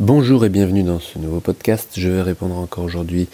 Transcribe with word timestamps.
Bonjour 0.00 0.46
et 0.46 0.48
bienvenue 0.48 0.82
dans 0.82 0.98
ce 0.98 1.18
nouveau 1.18 1.40
podcast. 1.40 1.90
Je 1.98 2.08
vais 2.08 2.22
répondre 2.22 2.56
encore 2.56 2.84
aujourd'hui 2.84 3.28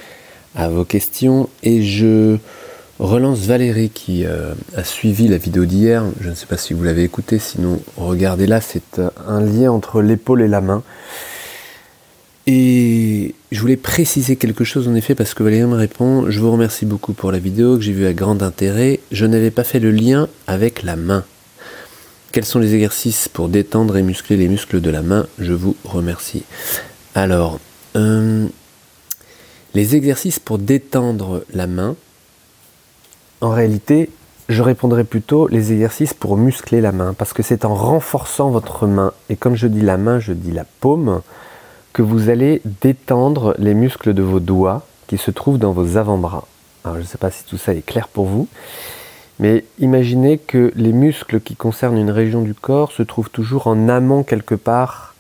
à 0.57 0.69
vos 0.69 0.85
questions 0.85 1.49
et 1.63 1.81
je 1.85 2.39
relance 2.99 3.39
Valérie 3.47 3.89
qui 3.89 4.27
euh, 4.27 4.53
a 4.75 4.83
suivi 4.83 5.29
la 5.29 5.37
vidéo 5.37 5.65
d'hier. 5.65 6.03
Je 6.21 6.29
ne 6.29 6.35
sais 6.35 6.47
pas 6.47 6.57
si 6.57 6.75
vous 6.75 6.83
l'avez 6.83 7.05
écouté, 7.05 7.39
sinon 7.39 7.81
regardez 7.97 8.49
là, 8.49 8.61
c'est 8.61 8.99
euh, 8.99 9.11
un 9.29 9.43
lien 9.43 9.71
entre 9.71 10.03
l'épaule 10.03 10.43
et 10.43 10.49
la 10.49 10.61
main. 10.61 10.83
Et 12.49 13.37
je 13.53 13.61
voulais 13.61 13.77
préciser 13.77 14.35
quelque 14.35 14.65
chose 14.65 14.89
en 14.89 14.97
effet 14.97 15.15
parce 15.15 15.35
que 15.35 15.45
Valérie 15.45 15.69
me 15.69 15.77
répond 15.77 16.29
Je 16.29 16.41
vous 16.41 16.51
remercie 16.51 16.85
beaucoup 16.85 17.13
pour 17.13 17.31
la 17.31 17.39
vidéo 17.39 17.77
que 17.77 17.85
j'ai 17.85 17.93
vue 17.93 18.07
à 18.07 18.13
grand 18.13 18.43
intérêt. 18.43 18.99
Je 19.13 19.25
n'avais 19.25 19.53
pas 19.53 19.63
fait 19.63 19.79
le 19.79 19.93
lien 19.93 20.27
avec 20.49 20.83
la 20.83 20.97
main. 20.97 21.25
Quels 22.37 22.45
sont 22.45 22.59
les 22.59 22.75
exercices 22.75 23.31
pour 23.31 23.49
détendre 23.49 23.97
et 23.97 24.03
muscler 24.03 24.37
les 24.37 24.49
muscles 24.49 24.83
de 24.83 24.91
la 24.91 25.01
main? 25.01 25.27
Je 25.39 25.55
vous 25.55 25.75
remercie. 25.85 26.45
Alors, 27.15 27.59
euh, 27.97 28.47
les 29.73 29.97
exercices 29.97 30.39
pour 30.39 30.59
détendre 30.59 31.45
la 31.55 31.67
main, 31.67 31.97
en 33.41 33.49
réalité, 33.49 34.11
je 34.51 34.61
répondrai 34.61 35.05
plutôt 35.05 35.49
les 35.49 35.73
exercices 35.73 36.13
pour 36.13 36.37
muscler 36.37 36.83
la 36.83 36.93
main, 36.93 37.15
parce 37.15 37.33
que 37.33 37.43
c'est 37.43 37.65
en 37.65 37.75
renforçant 37.75 38.51
votre 38.51 38.87
main, 38.87 39.15
et 39.31 39.37
comme 39.37 39.57
je 39.57 39.67
dis 39.67 39.81
la 39.81 39.97
main, 39.97 40.21
je 40.21 40.35
dis 40.35 40.53
la 40.53 40.67
paume, 40.81 41.23
que 41.95 42.03
vous 42.03 42.29
allez 42.29 42.61
détendre 42.83 43.55
les 43.59 43.73
muscles 43.73 44.13
de 44.13 44.23
vos 44.23 44.41
doigts 44.41 44.87
qui 45.07 45.17
se 45.17 45.31
trouvent 45.31 45.59
dans 45.59 45.73
vos 45.73 45.97
avant-bras. 45.97 46.47
Alors 46.85 46.97
je 46.97 47.01
ne 47.01 47.07
sais 47.07 47.17
pas 47.17 47.31
si 47.31 47.45
tout 47.45 47.57
ça 47.57 47.73
est 47.73 47.81
clair 47.81 48.09
pour 48.09 48.27
vous, 48.27 48.47
mais 49.39 49.65
imaginez 49.79 50.39
que 50.39 50.73
les 50.77 50.93
muscles 50.93 51.41
qui 51.41 51.57
concernent 51.57 51.99
une 51.99 52.11
région 52.11 52.43
du 52.43 52.55
corps 52.55 52.93
se 52.93 53.03
trouvent 53.03 53.31
toujours 53.31 53.67
en 53.67 53.89
amont 53.89 54.23
quelque 54.23 54.55
part 54.55 55.15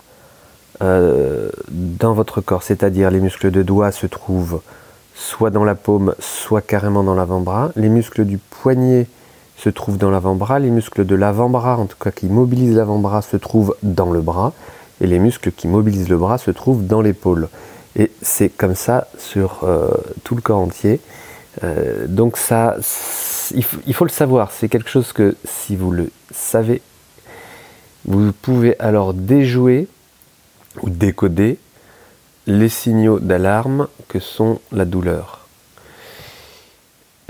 euh, 0.82 1.50
dans 1.70 2.14
votre 2.14 2.40
corps. 2.40 2.62
C'est-à-dire 2.62 3.10
les 3.10 3.20
muscles 3.20 3.50
de 3.50 3.62
doigts 3.62 3.92
se 3.92 4.06
trouvent 4.06 4.60
soit 5.14 5.50
dans 5.50 5.64
la 5.64 5.74
paume, 5.74 6.14
soit 6.18 6.62
carrément 6.62 7.02
dans 7.02 7.14
l'avant-bras. 7.14 7.72
Les 7.76 7.88
muscles 7.88 8.24
du 8.24 8.38
poignet 8.38 9.06
se 9.56 9.70
trouvent 9.70 9.98
dans 9.98 10.10
l'avant-bras. 10.10 10.58
Les 10.58 10.70
muscles 10.70 11.04
de 11.04 11.14
l'avant-bras, 11.14 11.76
en 11.76 11.86
tout 11.86 11.96
cas 11.98 12.10
qui 12.10 12.26
mobilisent 12.26 12.76
l'avant-bras, 12.76 13.22
se 13.22 13.36
trouvent 13.36 13.76
dans 13.82 14.10
le 14.10 14.20
bras. 14.20 14.52
Et 15.00 15.06
les 15.06 15.18
muscles 15.18 15.52
qui 15.52 15.68
mobilisent 15.68 16.08
le 16.08 16.16
bras 16.16 16.38
se 16.38 16.50
trouvent 16.50 16.86
dans 16.86 17.00
l'épaule. 17.00 17.48
Et 17.96 18.10
c'est 18.20 18.50
comme 18.50 18.74
ça 18.74 19.08
sur 19.18 19.60
euh, 19.64 19.88
tout 20.24 20.34
le 20.34 20.42
corps 20.42 20.60
entier. 20.60 21.00
Euh, 21.64 22.06
donc 22.06 22.36
ça, 22.36 22.76
il 23.54 23.64
faut, 23.64 24.04
le 24.04 24.10
savoir, 24.10 24.50
c'est 24.52 24.68
quelque 24.68 24.90
chose 24.90 25.12
que 25.12 25.36
si 25.44 25.76
vous 25.76 25.90
le 25.90 26.10
savez, 26.30 26.82
vous 28.04 28.32
pouvez 28.32 28.78
alors 28.78 29.14
déjouer 29.14 29.88
ou 30.82 30.90
décoder 30.90 31.58
les 32.46 32.68
signaux 32.68 33.18
d'alarme 33.18 33.88
que 34.08 34.20
sont 34.20 34.60
la 34.70 34.84
douleur. 34.84 35.46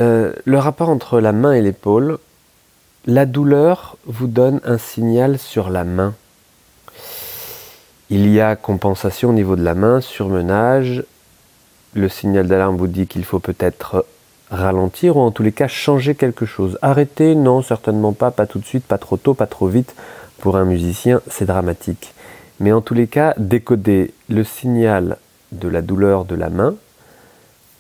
Euh, 0.01 0.33
le 0.45 0.59
rapport 0.59 0.91
entre 0.91 1.21
la 1.21 1.33
main 1.33 1.53
et 1.53 1.63
l'épaule, 1.63 2.19
la 3.07 3.25
douleur 3.25 3.97
vous 4.05 4.27
donne 4.27 4.61
un 4.65 4.79
signal 4.79 5.39
sur 5.39 5.71
la 5.71 5.85
main. 5.85 6.15
Il 8.11 8.29
y 8.29 8.41
a 8.41 8.57
compensation 8.57 9.31
au 9.31 9.33
niveau 9.33 9.57
de 9.57 9.65
la 9.65 9.75
main, 9.75 10.01
surmenage. 10.01 11.05
Le 11.95 12.09
signal 12.09 12.47
d'alarme 12.47 12.77
vous 12.77 12.87
dit 12.87 13.07
qu'il 13.07 13.25
faut 13.25 13.41
peut-être 13.41 14.05
ralentir 14.51 15.17
ou 15.17 15.21
en 15.21 15.31
tous 15.31 15.43
les 15.43 15.53
cas 15.53 15.69
changer 15.69 16.15
quelque 16.15 16.47
chose. 16.47 16.79
Arrêter, 16.83 17.35
non, 17.35 17.63
certainement 17.63 18.13
pas, 18.13 18.31
pas 18.31 18.47
tout 18.47 18.59
de 18.59 18.65
suite, 18.65 18.85
pas 18.85 18.99
trop 18.99 19.17
tôt, 19.17 19.35
pas 19.35 19.47
trop 19.47 19.69
vite. 19.69 19.95
Pour 20.39 20.57
un 20.57 20.65
musicien, 20.65 21.21
c'est 21.29 21.47
dramatique. 21.47 22.15
Mais 22.61 22.73
en 22.73 22.81
tous 22.81 22.95
les 22.95 23.07
cas, 23.07 23.35
décoder 23.39 24.13
le 24.29 24.45
signal 24.45 25.19
de 25.53 25.69
la 25.69 25.83
douleur 25.83 26.25
de 26.25 26.35
la 26.35 26.51
main 26.51 26.75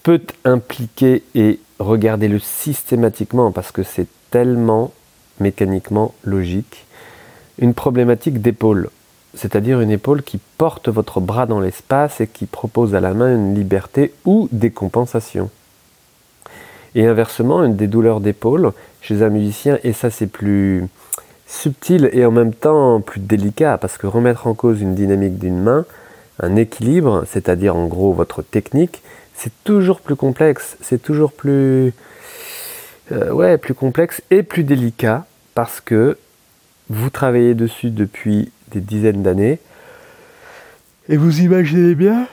peut 0.02 0.22
impliquer 0.44 1.22
et 1.34 1.58
regarder-le 1.78 2.38
systématiquement 2.38 3.52
parce 3.52 3.72
que 3.72 3.82
c'est 3.82 4.06
tellement 4.30 4.92
mécaniquement 5.40 6.14
logique, 6.24 6.86
une 7.58 7.74
problématique 7.74 8.40
d'épaule, 8.40 8.90
c'est-à-dire 9.34 9.80
une 9.80 9.90
épaule 9.90 10.22
qui 10.22 10.38
porte 10.58 10.88
votre 10.88 11.20
bras 11.20 11.46
dans 11.46 11.60
l'espace 11.60 12.20
et 12.20 12.26
qui 12.26 12.46
propose 12.46 12.94
à 12.94 13.00
la 13.00 13.14
main 13.14 13.34
une 13.34 13.54
liberté 13.54 14.14
ou 14.24 14.48
des 14.52 14.70
compensations. 14.70 15.50
Et 16.96 17.06
inversement, 17.06 17.62
une 17.62 17.76
des 17.76 17.88
douleurs 17.88 18.20
d'épaule 18.20 18.72
chez 19.02 19.22
un 19.22 19.28
musicien, 19.28 19.78
et 19.84 19.92
ça 19.92 20.08
c'est 20.08 20.26
plus 20.26 20.82
subtil 21.46 22.08
et 22.12 22.24
en 22.24 22.30
même 22.30 22.54
temps 22.54 23.02
plus 23.02 23.20
délicat, 23.20 23.76
parce 23.76 23.98
que 23.98 24.06
remettre 24.06 24.46
en 24.46 24.54
cause 24.54 24.80
une 24.80 24.94
dynamique 24.94 25.38
d'une 25.38 25.62
main, 25.62 25.84
un 26.40 26.56
équilibre, 26.56 27.24
c'est-à-dire 27.30 27.76
en 27.76 27.86
gros 27.86 28.14
votre 28.14 28.40
technique, 28.40 29.02
c'est 29.34 29.52
toujours 29.62 30.00
plus 30.00 30.16
complexe, 30.16 30.78
c'est 30.80 31.02
toujours 31.02 31.32
plus, 31.32 31.92
euh, 33.12 33.30
ouais, 33.30 33.58
plus 33.58 33.74
complexe 33.74 34.22
et 34.30 34.42
plus 34.42 34.64
délicat, 34.64 35.26
parce 35.54 35.82
que 35.82 36.16
vous 36.88 37.10
travaillez 37.10 37.52
dessus 37.52 37.90
depuis 37.90 38.50
des 38.72 38.80
dizaines 38.80 39.22
d'années, 39.22 39.58
et 41.10 41.18
vous 41.18 41.42
imaginez 41.42 41.94
bien, 41.94 42.26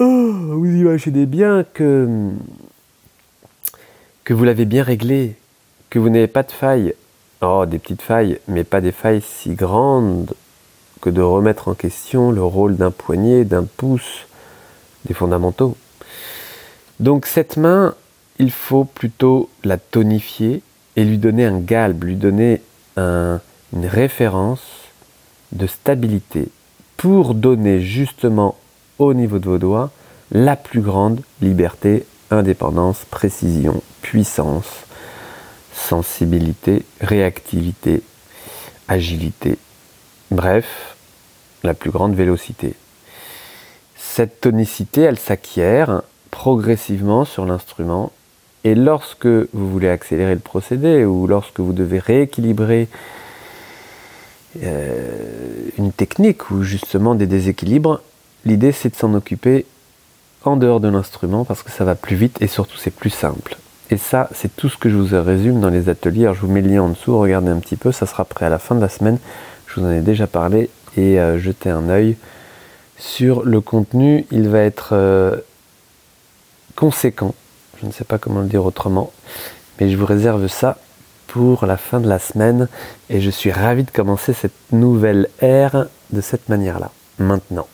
oh, 0.00 0.32
vous 0.32 0.74
imaginez 0.74 1.26
bien 1.26 1.66
que 1.74 2.08
que 4.24 4.34
vous 4.34 4.44
l'avez 4.44 4.64
bien 4.64 4.82
réglé, 4.82 5.36
que 5.90 5.98
vous 5.98 6.08
n'avez 6.08 6.26
pas 6.26 6.42
de 6.42 6.52
failles, 6.52 6.94
oh 7.40 7.66
des 7.66 7.78
petites 7.78 8.02
failles, 8.02 8.38
mais 8.48 8.64
pas 8.64 8.80
des 8.80 8.92
failles 8.92 9.22
si 9.22 9.54
grandes 9.54 10.34
que 11.00 11.10
de 11.10 11.20
remettre 11.20 11.68
en 11.68 11.74
question 11.74 12.30
le 12.30 12.42
rôle 12.42 12.76
d'un 12.76 12.92
poignet, 12.92 13.44
d'un 13.44 13.64
pouce, 13.64 14.26
des 15.04 15.14
fondamentaux. 15.14 15.76
Donc 17.00 17.26
cette 17.26 17.56
main, 17.56 17.96
il 18.38 18.52
faut 18.52 18.84
plutôt 18.84 19.50
la 19.64 19.78
tonifier 19.78 20.62
et 20.94 21.04
lui 21.04 21.18
donner 21.18 21.44
un 21.44 21.58
galbe, 21.58 22.04
lui 22.04 22.16
donner 22.16 22.62
une 22.96 23.40
référence 23.74 24.62
de 25.50 25.66
stabilité 25.66 26.48
pour 26.96 27.34
donner 27.34 27.80
justement 27.80 28.56
au 28.98 29.12
niveau 29.12 29.40
de 29.40 29.48
vos 29.48 29.58
doigts 29.58 29.90
la 30.30 30.54
plus 30.54 30.80
grande 30.80 31.20
liberté 31.40 32.06
indépendance, 32.32 33.04
précision, 33.10 33.82
puissance, 34.00 34.66
sensibilité, 35.74 36.84
réactivité, 37.00 38.02
agilité. 38.88 39.58
Bref, 40.30 40.96
la 41.62 41.74
plus 41.74 41.90
grande 41.90 42.14
vélocité. 42.14 42.74
Cette 43.96 44.40
tonicité, 44.40 45.02
elle 45.02 45.18
s'acquiert 45.18 46.02
progressivement 46.30 47.24
sur 47.24 47.44
l'instrument 47.44 48.12
et 48.64 48.74
lorsque 48.74 49.26
vous 49.26 49.70
voulez 49.70 49.88
accélérer 49.88 50.34
le 50.34 50.40
procédé 50.40 51.04
ou 51.04 51.26
lorsque 51.26 51.60
vous 51.60 51.72
devez 51.72 51.98
rééquilibrer 51.98 52.88
euh, 54.62 55.70
une 55.78 55.92
technique 55.92 56.50
ou 56.50 56.62
justement 56.62 57.14
des 57.14 57.26
déséquilibres, 57.26 58.00
l'idée 58.44 58.72
c'est 58.72 58.90
de 58.90 58.96
s'en 58.96 59.14
occuper 59.14 59.66
en 60.44 60.56
dehors 60.56 60.80
de 60.80 60.88
l'instrument 60.88 61.44
parce 61.44 61.62
que 61.62 61.70
ça 61.70 61.84
va 61.84 61.94
plus 61.94 62.16
vite 62.16 62.40
et 62.40 62.46
surtout 62.46 62.76
c'est 62.76 62.90
plus 62.90 63.10
simple. 63.10 63.56
Et 63.90 63.98
ça, 63.98 64.28
c'est 64.34 64.54
tout 64.56 64.68
ce 64.68 64.78
que 64.78 64.88
je 64.88 64.96
vous 64.96 65.22
résume 65.22 65.60
dans 65.60 65.68
les 65.68 65.88
ateliers. 65.88 66.30
Je 66.34 66.40
vous 66.40 66.50
mets 66.50 66.62
le 66.62 66.70
lien 66.70 66.82
en 66.82 66.88
dessous, 66.88 67.18
regardez 67.18 67.50
un 67.50 67.58
petit 67.58 67.76
peu, 67.76 67.92
ça 67.92 68.06
sera 68.06 68.24
prêt 68.24 68.46
à 68.46 68.48
la 68.48 68.58
fin 68.58 68.74
de 68.74 68.80
la 68.80 68.88
semaine. 68.88 69.18
Je 69.66 69.80
vous 69.80 69.86
en 69.86 69.90
ai 69.90 70.00
déjà 70.00 70.26
parlé 70.26 70.70
et 70.96 71.20
euh, 71.20 71.38
jetez 71.38 71.70
un 71.70 71.88
œil 71.88 72.16
sur 72.96 73.42
le 73.42 73.60
contenu. 73.60 74.26
Il 74.30 74.48
va 74.48 74.60
être 74.60 74.90
euh, 74.92 75.36
conséquent, 76.74 77.34
je 77.80 77.86
ne 77.86 77.92
sais 77.92 78.04
pas 78.04 78.18
comment 78.18 78.40
le 78.40 78.48
dire 78.48 78.64
autrement, 78.64 79.12
mais 79.78 79.90
je 79.90 79.96
vous 79.96 80.06
réserve 80.06 80.46
ça 80.46 80.78
pour 81.26 81.66
la 81.66 81.76
fin 81.76 82.00
de 82.00 82.08
la 82.08 82.18
semaine 82.18 82.68
et 83.10 83.20
je 83.20 83.30
suis 83.30 83.52
ravi 83.52 83.84
de 83.84 83.90
commencer 83.90 84.32
cette 84.32 84.52
nouvelle 84.70 85.28
ère 85.40 85.86
de 86.10 86.20
cette 86.20 86.48
manière-là, 86.48 86.90
maintenant. 87.18 87.66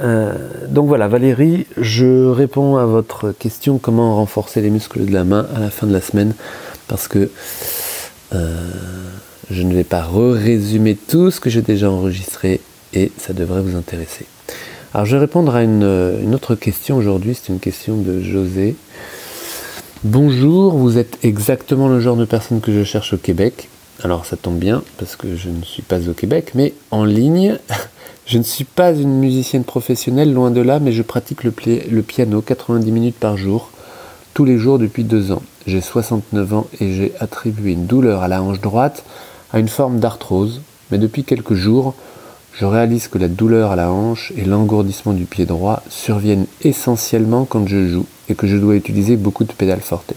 Euh, 0.00 0.32
donc 0.68 0.86
voilà, 0.88 1.08
Valérie, 1.08 1.66
je 1.76 2.28
réponds 2.28 2.76
à 2.76 2.86
votre 2.86 3.32
question 3.32 3.78
comment 3.78 4.16
renforcer 4.16 4.60
les 4.60 4.70
muscles 4.70 5.04
de 5.04 5.12
la 5.12 5.24
main 5.24 5.46
à 5.54 5.60
la 5.60 5.70
fin 5.70 5.86
de 5.86 5.92
la 5.92 6.00
semaine 6.00 6.34
parce 6.88 7.06
que 7.06 7.30
euh, 8.32 8.70
je 9.50 9.62
ne 9.62 9.74
vais 9.74 9.84
pas 9.84 10.08
résumer 10.10 10.96
tout 10.96 11.30
ce 11.30 11.40
que 11.40 11.50
j'ai 11.50 11.62
déjà 11.62 11.90
enregistré 11.90 12.60
et 12.94 13.12
ça 13.18 13.32
devrait 13.32 13.60
vous 13.60 13.76
intéresser. 13.76 14.26
Alors 14.94 15.06
je 15.06 15.16
vais 15.16 15.20
répondre 15.20 15.54
à 15.54 15.62
une 15.62 16.34
autre 16.34 16.54
question 16.54 16.96
aujourd'hui, 16.96 17.34
c'est 17.40 17.52
une 17.52 17.60
question 17.60 17.96
de 17.96 18.20
José. 18.20 18.76
Bonjour, 20.02 20.72
vous 20.72 20.96
êtes 20.96 21.18
exactement 21.22 21.88
le 21.88 22.00
genre 22.00 22.16
de 22.16 22.24
personne 22.24 22.62
que 22.62 22.72
je 22.72 22.84
cherche 22.84 23.12
au 23.12 23.18
Québec. 23.18 23.68
Alors 24.02 24.24
ça 24.24 24.36
tombe 24.36 24.58
bien 24.58 24.82
parce 24.96 25.14
que 25.14 25.36
je 25.36 25.50
ne 25.50 25.62
suis 25.62 25.82
pas 25.82 26.08
au 26.08 26.14
Québec, 26.14 26.52
mais 26.54 26.72
en 26.90 27.04
ligne. 27.04 27.58
Je 28.30 28.38
ne 28.38 28.44
suis 28.44 28.62
pas 28.62 28.92
une 28.92 29.18
musicienne 29.18 29.64
professionnelle, 29.64 30.32
loin 30.32 30.52
de 30.52 30.60
là, 30.60 30.78
mais 30.78 30.92
je 30.92 31.02
pratique 31.02 31.42
le, 31.42 31.50
piano 31.50 32.40
90 32.40 32.92
minutes 32.92 33.18
par 33.18 33.36
jour, 33.36 33.70
tous 34.34 34.44
les 34.44 34.56
jours 34.56 34.78
depuis 34.78 35.02
deux 35.02 35.32
ans. 35.32 35.42
J'ai 35.66 35.80
69 35.80 36.54
ans 36.54 36.68
et 36.78 36.92
j'ai 36.92 37.12
attribué 37.18 37.72
une 37.72 37.86
douleur 37.86 38.22
à 38.22 38.28
la 38.28 38.40
hanche 38.40 38.60
droite 38.60 39.02
à 39.52 39.58
une 39.58 39.66
forme 39.66 39.98
d'arthrose, 39.98 40.60
mais 40.92 40.98
depuis 40.98 41.24
quelques 41.24 41.54
jours, 41.54 41.96
je 42.52 42.66
réalise 42.66 43.08
que 43.08 43.18
la 43.18 43.26
douleur 43.26 43.72
à 43.72 43.76
la 43.76 43.90
hanche 43.90 44.32
et 44.36 44.44
l'engourdissement 44.44 45.12
du 45.12 45.24
pied 45.24 45.44
droit 45.44 45.82
surviennent 45.88 46.46
essentiellement 46.62 47.44
quand 47.46 47.66
je 47.66 47.88
joue 47.88 48.06
et 48.28 48.36
que 48.36 48.46
je 48.46 48.58
dois 48.58 48.76
utiliser 48.76 49.16
beaucoup 49.16 49.42
de 49.42 49.52
pédales 49.52 49.80
fortes. 49.80 50.14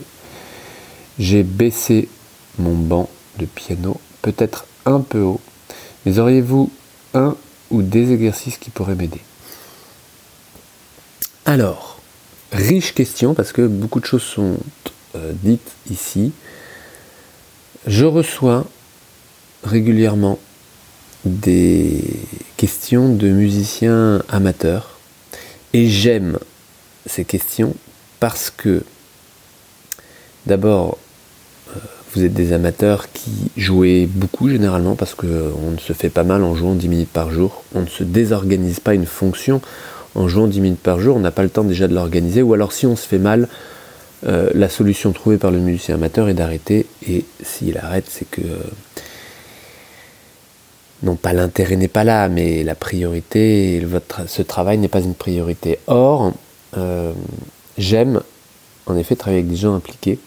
J'ai 1.18 1.42
baissé 1.42 2.10
mon 2.60 2.76
banc 2.76 3.10
de 3.40 3.48
piano, 3.48 4.00
peut-être 4.22 4.68
un 4.86 5.00
peu 5.00 5.22
haut, 5.22 5.42
mais 6.06 6.20
auriez-vous 6.20 6.70
un 7.16 7.36
ou 7.74 7.82
des 7.82 8.14
exercices 8.14 8.58
qui 8.58 8.70
pourraient 8.70 8.96
m'aider 8.96 9.20
Alors, 11.46 12.00
riche 12.54 12.94
question 12.94 13.34
parce 13.34 13.52
que 13.52 13.68
beaucoup 13.68 14.00
de 14.00 14.06
choses 14.06 14.24
sont 14.24 14.58
euh, 15.16 15.34
dites 15.44 15.72
ici. 15.90 16.32
Je 17.88 18.06
reçois 18.06 18.66
régulièrement 19.64 20.40
des 21.26 22.02
questions 22.58 23.14
de 23.14 23.28
musiciens 23.30 24.22
amateurs 24.30 24.98
et 25.74 25.90
j'aime 25.90 26.38
ces 27.06 27.26
questions 27.26 27.76
parce 28.20 28.50
que 28.50 28.84
d'abord 30.46 30.98
euh, 31.70 31.80
vous 32.16 32.24
êtes 32.24 32.34
des 32.34 32.54
amateurs 32.54 33.12
qui 33.12 33.52
jouez 33.58 34.08
beaucoup 34.08 34.50
généralement 34.50 34.96
parce 34.96 35.16
qu'on 35.16 35.28
ne 35.72 35.78
se 35.80 35.94
fait 35.94 36.10
pas 36.10 36.24
mal 36.24 36.44
en 36.44 36.56
jouant 36.56 36.76
10 36.76 36.88
minutes 36.88 37.10
par 37.10 37.32
jour. 37.32 37.64
On 37.74 37.82
ne 37.82 37.88
se 37.88 38.04
désorganise 38.04 38.80
pas 38.80 38.94
une 38.94 39.06
fonction 39.06 39.62
en 40.16 40.28
jouant 40.28 40.48
10 40.48 40.62
minutes 40.62 40.80
par 40.80 41.00
jour. 41.00 41.18
On 41.18 41.20
n'a 41.20 41.32
pas 41.32 41.44
le 41.44 41.50
temps 41.50 41.64
déjà 41.64 41.88
de 41.88 41.96
l'organiser. 41.96 42.42
Ou 42.42 42.54
alors 42.54 42.72
si 42.72 42.86
on 42.86 42.96
se 42.96 43.08
fait 43.08 43.18
mal, 43.18 43.48
euh, 44.28 44.50
la 44.54 44.70
solution 44.70 45.12
trouvée 45.12 45.38
par 45.38 45.52
le 45.52 45.60
musicien 45.60 45.96
amateur 45.96 46.30
est 46.30 46.34
d'arrêter. 46.34 46.86
Et 47.08 47.26
s'il 47.42 47.78
arrête, 47.78 48.06
c'est 48.08 48.30
que... 48.30 48.42
Euh, 48.42 48.58
non 51.02 51.16
pas 51.16 51.34
l'intérêt 51.34 51.76
n'est 51.76 51.90
pas 51.90 52.06
là, 52.06 52.30
mais 52.30 52.64
la 52.64 52.76
priorité, 52.76 53.82
votre, 53.82 54.30
ce 54.30 54.42
travail 54.42 54.78
n'est 54.78 54.88
pas 54.88 55.02
une 55.02 55.16
priorité. 55.16 55.80
Or, 55.88 56.32
euh, 56.78 57.12
j'aime 57.78 58.22
en 58.86 58.96
effet 58.96 59.16
travailler 59.16 59.42
avec 59.42 59.50
des 59.50 59.58
gens 59.58 59.76
impliqués 59.76 60.18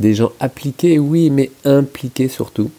des 0.00 0.14
gens 0.14 0.32
appliqués, 0.40 0.98
oui, 0.98 1.30
mais 1.30 1.50
impliqués 1.64 2.28
surtout. 2.28 2.70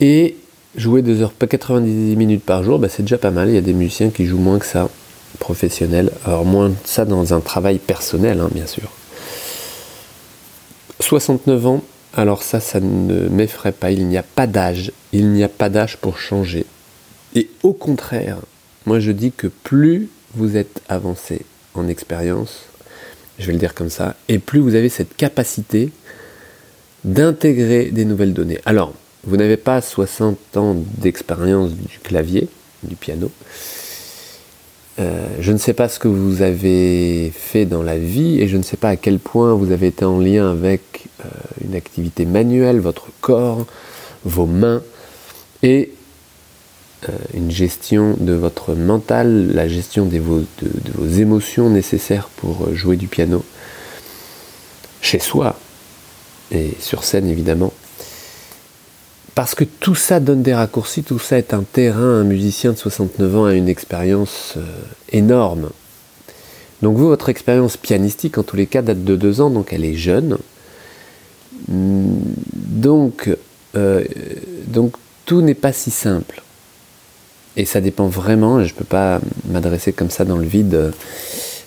Et 0.00 0.36
jouer 0.76 1.02
2 1.02 1.22
heures, 1.22 1.32
pas 1.32 1.46
90 1.46 2.14
minutes 2.16 2.44
par 2.44 2.62
jour, 2.62 2.78
bah, 2.78 2.88
c'est 2.88 3.02
déjà 3.02 3.18
pas 3.18 3.30
mal. 3.30 3.48
Il 3.48 3.54
y 3.54 3.58
a 3.58 3.62
des 3.62 3.72
musiciens 3.72 4.10
qui 4.10 4.26
jouent 4.26 4.38
moins 4.38 4.58
que 4.58 4.66
ça, 4.66 4.88
professionnels. 5.38 6.12
Alors 6.24 6.44
moins 6.44 6.72
ça 6.84 7.04
dans 7.04 7.34
un 7.34 7.40
travail 7.40 7.78
personnel, 7.78 8.40
hein, 8.40 8.50
bien 8.52 8.66
sûr. 8.66 8.90
69 11.00 11.66
ans, 11.66 11.82
alors 12.14 12.42
ça, 12.42 12.60
ça 12.60 12.80
ne 12.80 13.28
m'effraie 13.28 13.72
pas. 13.72 13.90
Il 13.90 14.06
n'y 14.06 14.18
a 14.18 14.22
pas 14.22 14.46
d'âge. 14.46 14.92
Il 15.12 15.30
n'y 15.30 15.42
a 15.42 15.48
pas 15.48 15.68
d'âge 15.68 15.96
pour 15.96 16.18
changer. 16.18 16.66
Et 17.34 17.48
au 17.62 17.72
contraire, 17.72 18.38
moi 18.86 19.00
je 19.00 19.10
dis 19.10 19.32
que 19.32 19.48
plus 19.48 20.08
vous 20.34 20.56
êtes 20.56 20.82
avancé 20.88 21.42
en 21.74 21.88
expérience, 21.88 22.66
je 23.38 23.46
vais 23.46 23.52
le 23.52 23.58
dire 23.58 23.74
comme 23.74 23.90
ça, 23.90 24.16
et 24.28 24.38
plus 24.38 24.60
vous 24.60 24.74
avez 24.74 24.88
cette 24.88 25.16
capacité 25.16 25.90
d'intégrer 27.04 27.90
des 27.90 28.04
nouvelles 28.04 28.32
données. 28.32 28.60
Alors, 28.64 28.94
vous 29.24 29.36
n'avez 29.36 29.56
pas 29.56 29.80
60 29.80 30.56
ans 30.56 30.76
d'expérience 30.98 31.72
du 31.72 31.98
clavier, 31.98 32.48
du 32.82 32.96
piano. 32.96 33.30
Euh, 35.00 35.26
je 35.40 35.50
ne 35.50 35.58
sais 35.58 35.72
pas 35.72 35.88
ce 35.88 35.98
que 35.98 36.08
vous 36.08 36.42
avez 36.42 37.32
fait 37.34 37.64
dans 37.64 37.82
la 37.82 37.98
vie 37.98 38.40
et 38.40 38.46
je 38.46 38.56
ne 38.56 38.62
sais 38.62 38.76
pas 38.76 38.90
à 38.90 38.96
quel 38.96 39.18
point 39.18 39.52
vous 39.54 39.72
avez 39.72 39.88
été 39.88 40.04
en 40.04 40.20
lien 40.20 40.50
avec 40.50 41.06
euh, 41.24 41.28
une 41.64 41.74
activité 41.74 42.26
manuelle, 42.26 42.78
votre 42.78 43.08
corps, 43.20 43.66
vos 44.24 44.46
mains. 44.46 44.82
Et 45.62 45.92
une 47.34 47.50
gestion 47.50 48.14
de 48.18 48.32
votre 48.32 48.74
mental, 48.74 49.52
la 49.52 49.68
gestion 49.68 50.06
de, 50.06 50.18
vos 50.18 50.44
émotions 51.06 51.70
nécessaires 51.70 52.28
pour 52.36 52.66
euh, 52.66 52.74
jouer 52.74 52.96
du 52.96 53.08
piano 53.08 53.44
chez 55.00 55.18
soi 55.18 55.58
et 56.50 56.72
sur 56.80 57.04
scène 57.04 57.28
évidemment. 57.28 57.72
Parce 59.34 59.54
que 59.54 59.64
tout 59.64 59.96
ça 59.96 60.20
donne 60.20 60.42
des 60.42 60.54
raccourcis, 60.54 61.02
tout 61.02 61.18
ça 61.18 61.38
est 61.38 61.54
un 61.54 61.64
terrain, 61.64 62.20
un 62.20 62.24
musicien 62.24 62.72
de 62.72 62.76
69 62.76 63.36
ans 63.36 63.44
a 63.46 63.54
une 63.54 63.68
expérience 63.68 64.54
euh, 64.56 64.62
énorme. 65.10 65.70
Donc 66.82 66.96
vous, 66.96 67.08
votre 67.08 67.28
expérience 67.28 67.76
pianistique, 67.76 68.38
en 68.38 68.42
tous 68.42 68.56
les 68.56 68.66
cas, 68.66 68.82
date 68.82 69.02
de 69.02 69.16
deux 69.16 69.40
ans, 69.40 69.50
donc 69.50 69.72
elle 69.72 69.84
est 69.84 69.96
jeune. 69.96 70.38
Donc, 71.68 73.30
donc 74.66 74.92
tout 75.24 75.40
n'est 75.40 75.54
pas 75.54 75.72
si 75.72 75.90
simple. 75.90 76.43
Et 77.56 77.64
ça 77.64 77.80
dépend 77.80 78.06
vraiment, 78.06 78.62
je 78.62 78.72
ne 78.72 78.78
peux 78.78 78.84
pas 78.84 79.20
m'adresser 79.48 79.92
comme 79.92 80.10
ça 80.10 80.24
dans 80.24 80.36
le 80.36 80.46
vide 80.46 80.74
euh, 80.74 80.90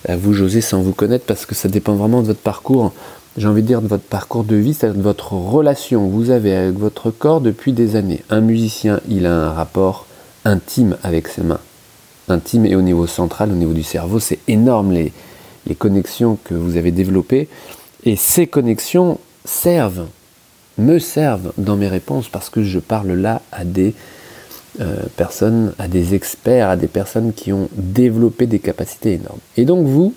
à 0.07 0.16
vous, 0.16 0.34
José, 0.34 0.62
sans 0.62 0.81
vous 0.81 0.94
connaître, 0.94 1.25
parce 1.25 1.45
que 1.45 1.56
ça 1.56 1.69
dépend 1.69 1.95
vraiment 1.95 2.22
de 2.22 2.28
votre 2.28 2.39
parcours, 2.39 2.94
j'ai 3.38 3.48
envie 3.48 3.62
de 3.62 3.68
dire 3.68 3.81
de 3.81 3.88
votre 3.88 4.04
parcours 4.04 4.44
de 4.44 4.56
vie, 4.56 4.74
c'est-à-dire 4.74 4.98
de 4.98 5.04
votre 5.04 5.34
relation 5.34 6.07
que 6.07 6.12
vous 6.12 6.30
avez 6.30 6.56
avec 6.56 6.78
votre 6.78 7.12
corps 7.12 7.39
depuis 7.39 7.72
des 7.72 7.95
années. 7.95 8.22
Un 8.30 8.42
musicien, 8.42 9.00
il 9.07 9.25
a 9.25 9.34
un 9.34 9.51
rapport 9.51 10.07
intime 10.44 10.98
avec 11.04 11.28
ses 11.28 11.44
mains. 11.44 11.60
Intime 12.30 12.66
et 12.66 12.75
au 12.75 12.81
niveau 12.81 13.07
central, 13.07 13.51
au 13.51 13.56
niveau 13.56 13.74
du 13.74 13.83
cerveau, 13.83 14.19
c'est 14.19 14.40
énorme 14.48 14.92
les, 14.92 15.13
les 15.68 15.75
connexions 15.75 16.38
que 16.44 16.54
vous 16.54 16.78
avez 16.78 16.92
développées. 16.92 17.48
Et 18.04 18.16
ces 18.16 18.48
connexions 18.48 19.19
servent, 19.45 20.07
me 20.78 21.00
servent 21.00 21.54
dans 21.57 21.75
mes 21.75 21.88
réponses, 21.88 22.28
parce 22.30 22.50
que 22.50 22.63
je 22.63 22.80
parle 22.80 23.12
là 23.13 23.42
à 23.51 23.63
des 23.63 23.94
euh, 24.80 25.04
personnes, 25.16 25.74
à 25.80 25.88
des 25.88 26.14
experts, 26.14 26.70
à 26.70 26.78
des 26.78 26.88
personnes 26.88 27.34
qui 27.34 27.52
ont 27.52 27.70
développé 27.74 28.46
des 28.46 28.60
capacités 28.60 29.14
énormes. 29.14 29.40
Et 29.56 29.66
donc 29.66 29.88
vous, 29.88 30.14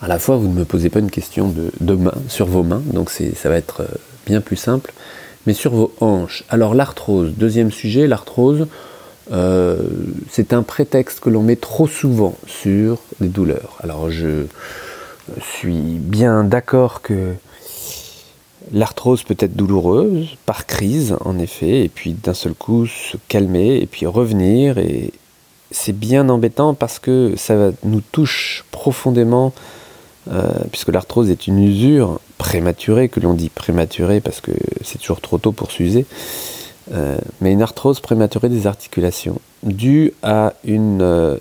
à 0.00 0.08
la 0.08 0.18
fois, 0.18 0.36
vous 0.36 0.48
ne 0.48 0.54
me 0.54 0.64
posez 0.64 0.88
pas 0.88 1.00
une 1.00 1.10
question 1.10 1.52
de, 1.80 1.94
main, 1.94 2.14
sur 2.28 2.46
vos 2.46 2.62
mains, 2.62 2.82
donc 2.92 3.10
ça 3.10 3.48
va 3.48 3.56
être 3.56 3.82
euh, 3.82 3.96
bien 4.26 4.40
plus 4.40 4.56
simple, 4.56 4.92
mais 5.46 5.54
sur 5.54 5.72
vos 5.72 5.92
hanches. 6.00 6.44
Alors 6.48 6.74
l'arthrose, 6.74 7.34
deuxième 7.36 7.70
sujet, 7.70 8.06
l'arthrose, 8.06 8.66
euh, 9.32 9.82
c'est 10.30 10.54
un 10.54 10.62
prétexte 10.62 11.20
que 11.20 11.28
l'on 11.28 11.42
met 11.42 11.56
trop 11.56 11.88
souvent 11.88 12.36
sur 12.46 12.98
les 13.20 13.28
douleurs. 13.28 13.76
Alors 13.82 14.10
je 14.10 14.46
suis 15.40 15.98
bien 15.98 16.44
d'accord 16.44 17.02
que 17.02 17.34
L'arthrose 18.72 19.22
peut 19.22 19.36
être 19.38 19.56
douloureuse, 19.56 20.36
par 20.44 20.66
crise 20.66 21.16
en 21.24 21.38
effet, 21.38 21.84
et 21.84 21.88
puis 21.88 22.12
d'un 22.12 22.34
seul 22.34 22.54
coup 22.54 22.86
se 22.86 23.16
calmer, 23.28 23.76
et 23.78 23.86
puis 23.86 24.06
revenir, 24.06 24.78
et 24.78 25.12
c'est 25.70 25.92
bien 25.92 26.28
embêtant 26.28 26.74
parce 26.74 26.98
que 26.98 27.34
ça 27.36 27.70
nous 27.84 28.00
touche 28.00 28.64
profondément, 28.70 29.52
euh, 30.30 30.42
puisque 30.70 30.88
l'arthrose 30.88 31.30
est 31.30 31.46
une 31.46 31.62
usure 31.62 32.20
prématurée, 32.36 33.08
que 33.08 33.20
l'on 33.20 33.34
dit 33.34 33.48
prématurée 33.48 34.20
parce 34.20 34.40
que 34.40 34.52
c'est 34.82 34.98
toujours 34.98 35.20
trop 35.20 35.38
tôt 35.38 35.52
pour 35.52 35.70
s'user, 35.70 36.04
euh, 36.92 37.16
mais 37.40 37.52
une 37.52 37.62
arthrose 37.62 38.00
prématurée 38.00 38.48
des 38.48 38.66
articulations, 38.66 39.40
due 39.62 40.12
à 40.22 40.52
une... 40.64 41.00
Euh, 41.00 41.36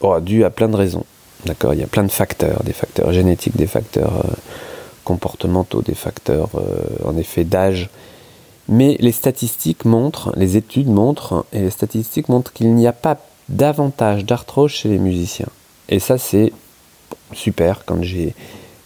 oh, 0.00 0.18
due 0.20 0.44
à 0.44 0.50
plein 0.50 0.68
de 0.68 0.76
raisons. 0.76 1.04
D'accord, 1.46 1.74
il 1.74 1.80
y 1.80 1.84
a 1.84 1.86
plein 1.86 2.04
de 2.04 2.10
facteurs, 2.10 2.62
des 2.64 2.72
facteurs 2.72 3.12
génétiques, 3.12 3.56
des 3.56 3.68
facteurs 3.68 4.24
comportementaux, 5.08 5.80
des 5.80 5.94
facteurs 5.94 6.50
euh, 6.56 7.08
en 7.08 7.16
effet 7.16 7.44
d'âge. 7.44 7.88
Mais 8.68 8.98
les 9.00 9.12
statistiques 9.12 9.86
montrent, 9.86 10.30
les 10.36 10.58
études 10.58 10.88
montrent, 10.88 11.46
et 11.54 11.62
les 11.62 11.70
statistiques 11.70 12.28
montrent 12.28 12.52
qu'il 12.52 12.74
n'y 12.74 12.86
a 12.86 12.92
pas 12.92 13.16
davantage 13.48 14.26
d'arthrose 14.26 14.70
chez 14.70 14.90
les 14.90 14.98
musiciens. 14.98 15.48
Et 15.88 15.98
ça, 15.98 16.18
c'est 16.18 16.52
super. 17.32 17.86
Quand 17.86 18.02
j'ai 18.02 18.34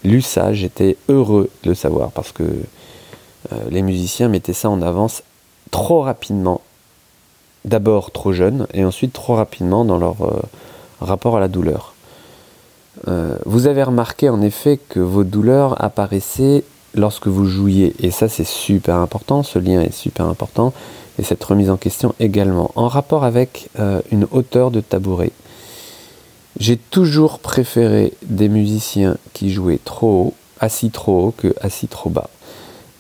lu 0.05 0.23
ça, 0.23 0.53
j'étais 0.53 0.97
heureux 1.09 1.51
de 1.65 1.71
le 1.71 1.75
savoir 1.75 2.13
parce 2.13 2.31
que 2.31 2.45
euh, 2.45 3.57
les 3.71 3.83
musiciens 3.83 4.29
mettaient 4.29 4.53
ça 4.53 4.71
en 4.71 4.81
avance 4.81 5.25
trop 5.73 6.03
rapidement. 6.03 6.61
D'abord 7.65 8.13
trop 8.13 8.33
jeunes 8.33 8.69
et 8.73 8.85
ensuite 8.85 9.13
trop 9.13 9.35
rapidement 9.35 9.85
dans 9.85 9.99
leur 9.99 10.23
euh, 10.23 10.41
rapport 11.01 11.37
à 11.37 11.41
la 11.41 11.49
douleur. 11.49 11.92
Euh, 13.09 13.37
vous 13.47 13.67
avez 13.67 13.83
remarqué 13.83 14.29
en 14.29 14.43
effet 14.43 14.79
que 14.89 15.01
vos 15.01 15.25
douleurs 15.25 15.83
apparaissaient 15.83 16.65
lorsque 16.95 17.27
vous 17.27 17.47
jouiez. 17.47 17.95
Et 18.01 18.11
ça, 18.11 18.29
c'est 18.29 18.47
super 18.47 18.97
important. 18.97 19.43
Ce 19.43 19.59
lien 19.59 19.81
est 19.81 19.93
super 19.93 20.27
important. 20.27 20.73
Et 21.19 21.23
cette 21.23 21.43
remise 21.45 21.71
en 21.71 21.77
question 21.77 22.15
également. 22.21 22.71
En 22.75 22.89
rapport 22.89 23.25
avec 23.25 23.69
euh, 23.79 24.01
une 24.11 24.27
hauteur 24.31 24.71
de 24.71 24.81
tabouret. 24.81 25.33
J'ai 26.59 26.77
toujours 26.77 27.39
préféré 27.39 28.13
des 28.23 28.49
musiciens 28.49 29.17
qui 29.33 29.51
jouaient 29.51 29.81
trop 29.83 30.27
haut, 30.27 30.35
assis 30.61 30.91
trop 30.91 31.27
haut, 31.27 31.35
que 31.37 31.55
assis 31.61 31.89
trop 31.89 32.11
bas. 32.11 32.29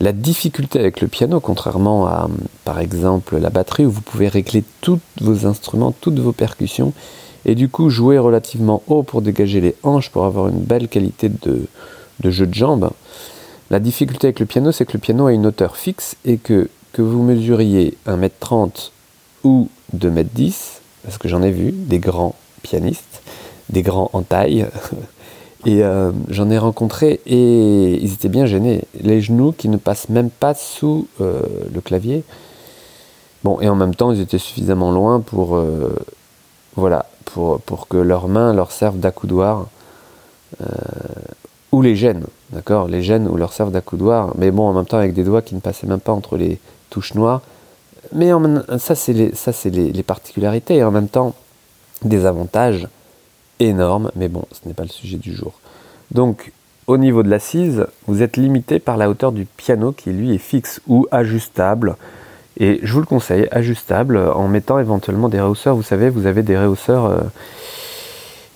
La 0.01 0.13
difficulté 0.13 0.81
avec 0.81 1.01
le 1.01 1.07
piano, 1.07 1.39
contrairement 1.39 2.07
à 2.07 2.29
par 2.65 2.81
exemple 2.81 3.39
la 3.39 3.51
batterie 3.51 3.87
où 3.87 3.91
vous 3.91 4.01
pouvez 4.01 4.27
régler 4.29 4.65
tous 4.81 4.99
vos 5.21 5.47
instruments, 5.47 5.95
toutes 6.01 6.19
vos 6.19 6.33
percussions, 6.33 6.93
et 7.45 7.55
du 7.55 7.69
coup 7.69 7.91
jouer 7.91 8.19
relativement 8.19 8.83
haut 8.87 9.03
pour 9.03 9.23
dégager 9.23 9.61
les 9.61 9.75
hanches, 9.83 10.11
pour 10.11 10.25
avoir 10.25 10.49
une 10.49 10.61
belle 10.61 10.89
qualité 10.89 11.29
de, 11.29 11.67
jeu 12.25 12.47
de 12.47 12.55
jambes. 12.55 12.91
La 13.71 13.81
difficulté 13.81 14.29
avec 14.29 14.41
le 14.41 14.47
piano, 14.47 14.73
c'est 14.73 14.85
que 14.85 14.93
le 14.93 14.99
piano 14.99 15.27
a 15.27 15.33
une 15.33 15.47
hauteur 15.47 15.77
fixe 15.77 16.17
et 16.25 16.37
que 16.37 16.69
que 16.93 17.03
vous 17.03 17.23
mesuriez 17.23 17.97
1m30 18.07 18.91
ou 19.45 19.69
2m10, 19.97 20.81
parce 21.05 21.19
que 21.19 21.29
j'en 21.29 21.43
ai 21.43 21.51
vu 21.51 21.73
des 21.73 21.99
grands 21.99 22.35
pianistes, 22.63 23.23
des 23.71 23.83
grands 23.83 24.11
en 24.13 24.23
taille, 24.23 24.67
et 25.65 25.83
euh, 25.83 26.13
j'en 26.29 26.51
ai 26.51 26.59
rencontré 26.59 27.21
et 27.27 27.95
ils 27.95 28.13
étaient 28.13 28.29
bien 28.29 28.47
gênés. 28.47 28.85
Les 29.01 29.21
genoux 29.21 29.53
qui 29.53 29.69
ne 29.69 29.77
passent 29.77 30.09
même 30.09 30.31
pas 30.31 30.55
sous 30.55 31.09
euh, 31.21 31.41
le 31.73 31.81
clavier. 31.81 32.25
Bon, 33.43 33.61
et 33.61 33.69
en 33.69 33.75
même 33.75 33.95
temps, 33.95 34.13
ils 34.13 34.21
étaient 34.21 34.39
suffisamment 34.39 34.93
loin 34.93 35.21
pour, 35.21 35.57
euh, 35.57 35.97
voilà, 36.77 37.07
pour, 37.35 37.89
que 37.89 37.97
leurs 37.97 38.29
mains 38.29 38.53
leur 38.53 38.73
servent 38.73 38.99
d'accoudoir 38.99 39.67
ou 41.73 41.81
les 41.81 41.97
gênent, 41.97 42.27
d'accord 42.51 42.87
Les 42.87 43.03
gênent 43.03 43.27
ou 43.27 43.37
leur 43.37 43.53
servent 43.53 43.73
d'accoudoir, 43.73 44.33
mais 44.37 44.51
bon, 44.51 44.69
en 44.69 44.75
même 44.75 44.85
temps, 44.85 44.99
avec 44.99 45.15
des 45.15 45.25
doigts 45.25 45.43
qui 45.43 45.55
ne 45.55 45.61
passaient 45.61 45.87
même 45.87 46.01
pas 46.01 46.12
entre 46.12 46.37
les 46.37 46.59
touches 46.91 47.15
noires. 47.15 47.41
Mais 48.15 48.31
ça, 48.79 48.95
c'est 48.95 49.15
les, 49.15 50.03
particularités, 50.03 50.77
et 50.77 50.85
en 50.85 50.91
même 50.91 51.09
temps, 51.09 51.35
des 52.05 52.27
avantages 52.27 52.87
énormes, 53.59 54.11
mais 54.17 54.29
bon, 54.29 54.45
ce 54.53 54.69
n'est 54.69 54.75
pas 54.75 54.83
le 54.83 54.91
sujet 54.91 55.17
du 55.17 55.35
jour. 55.35 55.55
Donc, 56.11 56.53
au 56.87 56.99
niveau 56.99 57.23
de 57.23 57.31
l'assise, 57.31 57.87
vous 58.07 58.23
êtes 58.23 58.37
limité 58.37 58.79
par 58.79 58.99
la 58.99 59.09
hauteur 59.09 59.33
du 59.33 59.47
piano 59.47 59.93
qui, 59.93 60.11
lui, 60.11 60.35
est 60.35 60.39
fixe 60.39 60.83
ou 60.89 61.07
ajustable. 61.11 61.97
Et 62.59 62.80
je 62.82 62.92
vous 62.92 63.00
le 63.00 63.06
conseille, 63.06 63.49
ajustable, 63.50 64.18
en 64.18 64.49
mettant 64.49 64.78
éventuellement 64.78 65.28
des 65.28 65.40
rehausseurs. 65.40 65.75
Vous 65.75 65.82
savez, 65.82 66.11
vous 66.11 66.26
avez 66.26 66.42
des 66.42 66.59
rehausseurs 66.59 67.06
euh, 67.06 67.21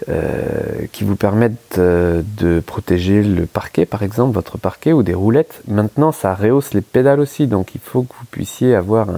euh, 0.08 0.86
qui 0.92 1.04
vous 1.04 1.16
permettent 1.16 1.78
euh, 1.78 2.22
de 2.36 2.60
protéger 2.60 3.22
le 3.22 3.46
parquet, 3.46 3.86
par 3.86 4.02
exemple, 4.02 4.34
votre 4.34 4.58
parquet 4.58 4.92
ou 4.92 5.02
des 5.02 5.14
roulettes. 5.14 5.62
Maintenant, 5.66 6.12
ça 6.12 6.34
rehausse 6.34 6.74
les 6.74 6.82
pédales 6.82 7.20
aussi, 7.20 7.46
donc 7.46 7.74
il 7.74 7.80
faut 7.80 8.02
que 8.02 8.12
vous 8.18 8.26
puissiez 8.30 8.74
avoir 8.74 9.08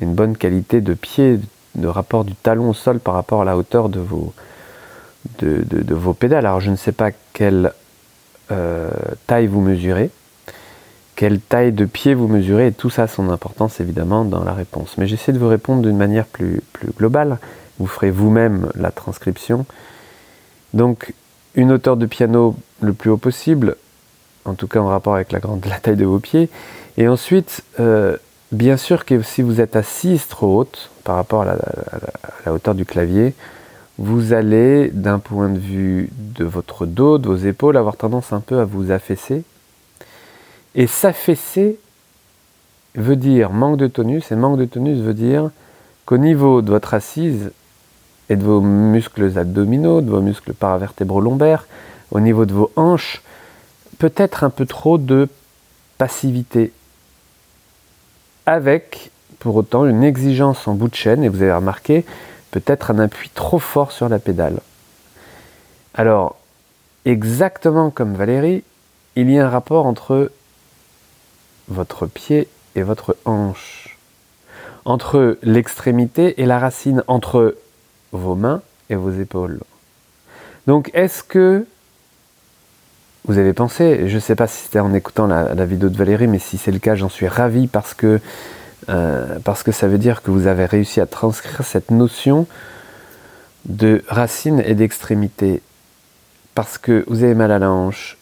une 0.00 0.14
bonne 0.14 0.36
qualité 0.36 0.80
de 0.80 0.94
pied, 0.94 1.38
de 1.76 1.86
rapport 1.86 2.24
du 2.24 2.34
talon 2.34 2.70
au 2.70 2.74
sol 2.74 2.98
par 2.98 3.14
rapport 3.14 3.42
à 3.42 3.44
la 3.44 3.56
hauteur 3.56 3.88
de 3.88 4.00
vos, 4.00 4.32
de, 5.38 5.94
vos 5.94 6.14
pédales. 6.14 6.46
Alors, 6.46 6.60
je 6.60 6.70
ne 6.70 6.76
sais 6.76 6.92
pas 6.92 7.10
quelle 7.32 7.72
taille 9.28 9.46
vous 9.46 9.60
mesurez, 9.60 10.10
quelle 11.20 11.38
taille 11.38 11.72
de 11.72 11.84
pied 11.84 12.14
vous 12.14 12.28
mesurez, 12.28 12.68
et 12.68 12.72
tout 12.72 12.88
ça 12.88 13.02
a 13.02 13.06
son 13.06 13.28
importance 13.28 13.78
évidemment 13.78 14.24
dans 14.24 14.42
la 14.42 14.54
réponse. 14.54 14.96
Mais 14.96 15.06
j'essaie 15.06 15.34
de 15.34 15.38
vous 15.38 15.48
répondre 15.48 15.82
d'une 15.82 15.98
manière 15.98 16.24
plus, 16.24 16.62
globale. 16.96 17.36
Vous 17.78 17.86
ferez 17.86 18.10
vous-même 18.10 18.70
la 18.74 18.90
transcription 18.90 19.66
donc 20.72 21.12
une 21.56 21.72
hauteur 21.72 21.98
de 21.98 22.06
piano 22.06 22.56
le 22.80 22.94
plus 22.94 23.10
haut 23.10 23.18
possible, 23.18 23.76
en 24.46 24.54
tout 24.54 24.66
cas 24.66 24.80
en 24.80 24.86
rapport 24.86 25.14
avec 25.14 25.30
la, 25.30 25.40
grande, 25.40 25.60
taille 25.82 25.96
de 25.96 26.06
vos 26.06 26.20
pieds. 26.20 26.48
Et 26.96 27.06
ensuite, 27.06 27.64
euh, 27.80 28.16
bien 28.50 28.78
sûr 28.78 29.04
que 29.04 29.20
si 29.20 29.42
vous 29.42 29.60
êtes 29.60 29.76
assise 29.76 30.26
trop 30.26 30.60
haute 30.60 30.90
par 31.04 31.16
rapport 31.16 31.42
à 31.42 31.54
la, 32.46 32.50
hauteur 32.54 32.74
du 32.74 32.86
clavier, 32.86 33.34
vous 33.98 34.32
allez, 34.32 34.88
d'un 34.88 35.18
point 35.18 35.50
de 35.50 35.58
vue 35.58 36.08
de 36.16 36.46
votre 36.46 36.86
dos, 36.86 37.18
de 37.18 37.28
vos 37.28 37.36
épaules, 37.36 37.76
avoir 37.76 37.98
tendance 37.98 38.32
un 38.32 38.40
peu 38.40 38.58
à 38.58 38.64
vous 38.64 38.90
affaisser. 38.90 39.42
Et 40.74 40.86
s'affaisser 40.86 41.78
veut 42.94 43.16
dire 43.16 43.50
manque 43.50 43.76
de 43.76 43.86
tonus, 43.86 44.30
et 44.30 44.36
manque 44.36 44.58
de 44.58 44.64
tonus 44.64 44.98
veut 44.98 45.14
dire 45.14 45.50
qu'au 46.06 46.18
niveau 46.18 46.62
de 46.62 46.70
votre 46.70 46.94
assise, 46.94 47.52
et 48.28 48.36
de 48.36 48.44
vos 48.44 48.60
muscles 48.60 49.36
abdominaux, 49.38 50.00
de 50.00 50.10
vos 50.10 50.20
muscles 50.20 50.54
paravertébraux 50.54 51.20
lombaires, 51.20 51.66
au 52.12 52.20
niveau 52.20 52.46
de 52.46 52.52
vos 52.52 52.70
hanches, 52.76 53.22
peut-être 53.98 54.44
un 54.44 54.50
peu 54.50 54.66
trop 54.66 54.98
de 54.98 55.28
passivité, 55.98 56.72
avec 58.46 59.10
pour 59.40 59.56
autant 59.56 59.86
une 59.86 60.04
exigence 60.04 60.68
en 60.68 60.74
bout 60.74 60.88
de 60.88 60.94
chaîne, 60.94 61.24
et 61.24 61.28
vous 61.28 61.42
avez 61.42 61.52
remarqué 61.52 62.04
peut-être 62.50 62.90
un 62.90 62.98
appui 62.98 63.30
trop 63.30 63.58
fort 63.58 63.92
sur 63.92 64.08
la 64.08 64.18
pédale. 64.18 64.60
Alors, 65.94 66.36
exactement 67.04 67.90
comme 67.90 68.14
Valérie, 68.14 68.62
il 69.16 69.30
y 69.30 69.38
a 69.38 69.46
un 69.46 69.50
rapport 69.50 69.86
entre 69.86 70.30
votre 71.70 72.06
pied 72.06 72.48
et 72.74 72.82
votre 72.82 73.16
hanche, 73.24 73.98
entre 74.84 75.38
l'extrémité 75.42 76.40
et 76.40 76.46
la 76.46 76.58
racine, 76.58 77.02
entre 77.06 77.56
vos 78.12 78.34
mains 78.34 78.62
et 78.90 78.96
vos 78.96 79.10
épaules. 79.10 79.60
Donc 80.66 80.90
est-ce 80.94 81.22
que 81.22 81.66
vous 83.26 83.38
avez 83.38 83.52
pensé, 83.52 84.08
je 84.08 84.14
ne 84.14 84.20
sais 84.20 84.34
pas 84.34 84.46
si 84.46 84.64
c'était 84.64 84.80
en 84.80 84.94
écoutant 84.94 85.26
la, 85.26 85.64
vidéo 85.66 85.88
de 85.88 85.96
Valérie, 85.96 86.26
mais 86.26 86.38
si 86.38 86.58
c'est 86.58 86.72
le 86.72 86.78
cas, 86.78 86.94
j'en 86.94 87.10
suis 87.10 87.28
ravi 87.28 87.66
parce 87.66 87.94
que, 87.94 88.18
euh, 88.88 89.38
parce 89.44 89.62
que 89.62 89.72
ça 89.72 89.88
veut 89.88 89.98
dire 89.98 90.22
que 90.22 90.30
vous 90.30 90.46
avez 90.46 90.64
réussi 90.64 91.00
à 91.00 91.06
transcrire 91.06 91.64
cette 91.64 91.90
notion 91.90 92.46
de 93.66 94.02
racine 94.08 94.62
et 94.64 94.74
d'extrémité. 94.74 95.62
Parce 96.54 96.78
que 96.78 97.04
vous 97.08 97.22
avez 97.22 97.34
mal 97.34 97.52
à 97.52 97.58
la 97.58 97.70
hanche. 97.70 98.16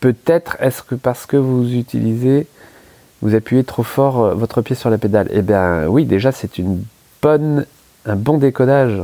Peut-être 0.00 0.56
est-ce 0.60 0.82
que 0.82 0.94
parce 0.94 1.26
que 1.26 1.36
vous 1.36 1.72
utilisez, 1.72 2.46
vous 3.22 3.34
appuyez 3.34 3.64
trop 3.64 3.82
fort 3.82 4.24
euh, 4.24 4.34
votre 4.34 4.62
pied 4.62 4.76
sur 4.76 4.90
la 4.90 4.98
pédale 4.98 5.28
Eh 5.30 5.42
bien 5.42 5.86
oui, 5.86 6.04
déjà 6.04 6.32
c'est 6.32 6.58
une 6.58 6.82
bonne 7.22 7.66
un 8.06 8.16
bon 8.16 8.38
décodage. 8.38 9.02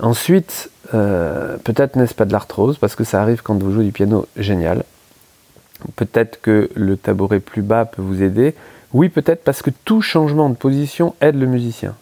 Ensuite, 0.00 0.70
euh, 0.94 1.56
peut-être 1.64 1.96
n'est-ce 1.96 2.14
pas 2.14 2.24
de 2.24 2.32
l'arthrose, 2.32 2.78
parce 2.78 2.94
que 2.94 3.04
ça 3.04 3.22
arrive 3.22 3.42
quand 3.42 3.60
vous 3.60 3.72
jouez 3.72 3.84
du 3.84 3.92
piano, 3.92 4.26
génial. 4.36 4.84
Peut-être 5.96 6.40
que 6.40 6.70
le 6.74 6.96
tabouret 6.96 7.40
plus 7.40 7.62
bas 7.62 7.84
peut 7.84 8.02
vous 8.02 8.22
aider. 8.22 8.54
Oui, 8.92 9.08
peut-être 9.08 9.42
parce 9.44 9.62
que 9.62 9.70
tout 9.84 10.00
changement 10.00 10.48
de 10.48 10.54
position 10.54 11.14
aide 11.20 11.38
le 11.38 11.46
musicien. 11.46 11.94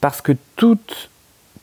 Parce 0.00 0.20
que 0.20 0.32
toute 0.56 1.10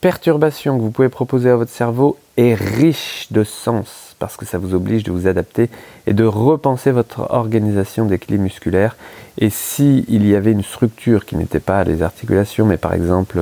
perturbation 0.01 0.77
que 0.77 0.81
vous 0.81 0.91
pouvez 0.91 1.10
proposer 1.10 1.50
à 1.50 1.55
votre 1.55 1.72
cerveau 1.72 2.17
est 2.38 2.53
riche 2.53 3.27
de 3.31 3.43
sens 3.43 4.04
parce 4.19 4.38
que 4.38 4.45
ça 4.45 4.57
vous 4.57 4.74
oblige 4.74 5.03
de 5.03 5.12
vous 5.12 5.27
adapter 5.27 5.69
et 6.07 6.13
de 6.13 6.24
repenser 6.24 6.91
votre 6.91 7.31
organisation 7.31 8.05
d'équilibre 8.05 8.43
musculaire. 8.43 8.95
Et 9.38 9.50
s'il 9.50 10.05
il 10.07 10.25
y 10.25 10.36
avait 10.36 10.51
une 10.51 10.63
structure 10.63 11.25
qui 11.25 11.36
n'était 11.36 11.60
pas 11.60 11.84
les 11.84 12.01
articulations, 12.01 12.65
mais 12.65 12.77
par 12.77 12.93
exemple, 12.93 13.39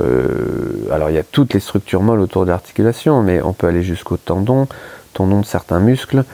euh, 0.00 0.72
alors 0.92 1.10
il 1.10 1.16
y 1.16 1.18
a 1.18 1.22
toutes 1.22 1.54
les 1.54 1.60
structures 1.60 2.02
molles 2.02 2.20
autour 2.20 2.44
de 2.44 2.50
l'articulation, 2.50 3.22
mais 3.22 3.40
on 3.40 3.52
peut 3.52 3.66
aller 3.66 3.82
jusqu'au 3.82 4.16
tendon, 4.16 4.68
tendon 5.14 5.40
de 5.40 5.46
certains 5.46 5.80
muscles, 5.80 6.24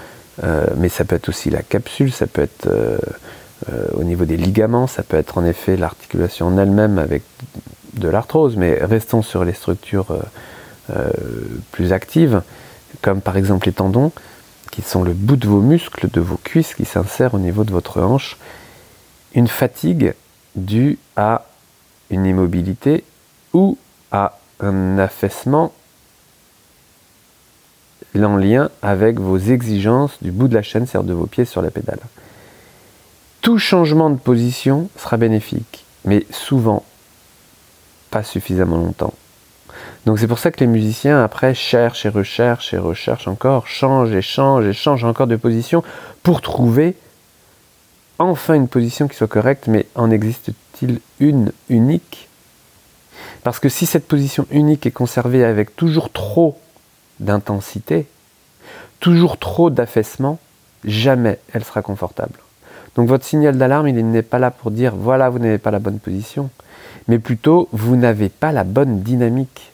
euh, 0.43 0.67
mais 0.77 0.89
ça 0.89 1.05
peut 1.05 1.17
être 1.17 1.29
aussi 1.29 1.51
la 1.51 1.63
capsule, 1.63 2.13
ça 2.13 2.27
peut 2.27 2.43
être 2.43 2.67
euh, 2.67 2.99
au 3.95 4.03
niveau 4.03 4.25
des 4.25 4.37
ligaments, 4.37 4.87
ça 4.87 5.03
peut 5.03 5.17
être 5.17 5.39
en 5.39 5.45
effet 5.45 5.77
l'articulation 5.77 6.49
en 6.49 6.59
elle-même 6.59 6.99
avec 6.99 7.23
de 7.95 8.09
l'arthrose, 8.09 8.57
mais 8.57 8.79
restons 8.83 9.23
sur 9.23 9.45
les 9.45 9.55
structures 9.55 10.19
plus 11.73 11.93
actives 11.93 12.43
comme 13.03 13.21
par 13.21 13.37
exemple 13.37 13.67
les 13.67 13.73
tendons, 13.73 14.13
qui 14.71 14.83
sont 14.83 15.03
le 15.03 15.13
bout 15.13 15.37
de 15.37 15.47
vos 15.47 15.61
muscles, 15.61 16.09
de 16.11 16.21
vos 16.21 16.37
cuisses, 16.37 16.75
qui 16.75 16.85
s'insèrent 16.85 17.35
au 17.35 17.39
niveau 17.39 17.65
de 17.65 17.71
votre 17.71 18.01
hanche, 18.03 18.37
une 19.35 19.49
fatigue 19.49 20.15
due 20.55 20.99
à 21.17 21.47
une 22.11 22.27
immobilité 22.27 23.05
ou 23.53 23.79
à 24.11 24.39
un 24.61 24.99
affaissement 24.99 25.73
en 28.25 28.37
lien 28.37 28.71
avec 28.83 29.19
vos 29.19 29.37
exigences 29.37 30.17
du 30.23 30.31
bout 30.31 30.49
de 30.49 30.55
la 30.55 30.63
chaîne, 30.63 30.87
c'est-à-dire 30.87 31.09
de 31.09 31.15
vos 31.15 31.27
pieds 31.27 31.45
sur 31.45 31.63
la 31.63 31.71
pédale. 31.71 32.01
Tout 33.41 33.59
changement 33.59 34.11
de 34.11 34.17
position 34.17 34.89
sera 34.97 35.17
bénéfique, 35.17 35.85
mais 36.05 36.27
souvent 36.31 36.85
pas 38.11 38.23
suffisamment 38.23 38.79
longtemps. 38.79 39.15
Donc 40.07 40.21
c'est 40.21 40.29
pour 40.29 40.39
ça 40.39 40.53
que 40.53 40.61
les 40.61 40.69
musiciens 40.69 41.23
après 41.23 41.53
cherchent 41.53 42.07
et 42.07 42.09
recherchent 42.09 42.73
et 42.73 42.79
recherchent 42.79 43.27
encore, 43.27 43.67
changent 43.67 44.15
et 44.15 44.23
changent 44.23 44.67
et 44.67 44.73
changent 44.73 45.03
encore 45.03 45.27
de 45.27 45.35
position 45.35 45.83
pour 46.23 46.41
trouver 46.41 46.95
enfin 48.21 48.55
une 48.55 48.69
position 48.69 49.09
qui 49.09 49.17
soit 49.17 49.27
correcte, 49.27 49.67
mais 49.67 49.87
en 49.97 50.13
existe-t-il 50.13 51.01
une 51.19 51.51
unique? 51.69 52.29
Parce 53.43 53.59
que 53.59 53.69
si 53.69 53.85
cette 53.85 54.07
position 54.07 54.47
unique 54.53 54.87
est 54.87 54.93
conservée 54.93 55.45
avec 55.45 55.75
toujours 55.75 56.13
trop 56.13 56.57
d'intensité, 57.19 58.07
toujours 59.01 59.39
trop 59.39 59.71
d'affaissement, 59.71 60.39
jamais 60.85 61.41
elle 61.53 61.65
sera 61.65 61.83
confortable. 61.83 62.39
Donc 62.95 63.09
votre 63.09 63.25
signal 63.25 63.59
d'alarme, 63.59 63.89
il 63.89 64.11
n'est 64.11 64.23
pas 64.23 64.39
là 64.39 64.53
pour 64.53 64.71
dire 64.71 64.95
voilà, 64.95 65.31
vous 65.31 65.41
n'avez 65.41 65.59
pas 65.59 65.73
la 65.73 65.81
bonne 65.81 65.99
position, 65.99 66.49
mais 67.09 67.19
plutôt 67.19 67.69
vous 67.73 67.97
n'avez 67.97 68.29
pas 68.29 68.53
la 68.53 68.63
bonne 68.63 69.01
dynamique. 69.01 69.73